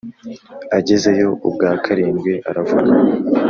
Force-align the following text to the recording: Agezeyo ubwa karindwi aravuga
Agezeyo 0.77 1.27
ubwa 1.47 1.69
karindwi 1.83 2.33
aravuga 2.49 2.91